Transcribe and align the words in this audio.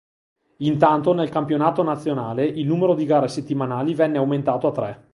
Intanto 0.61 1.13
nel 1.13 1.29
campionato 1.29 1.83
nazionale 1.83 2.43
il 2.47 2.65
numero 2.65 2.95
di 2.95 3.05
gare 3.05 3.27
settimanali 3.27 3.93
venne 3.93 4.17
aumentato 4.17 4.65
a 4.65 4.71
tre. 4.71 5.09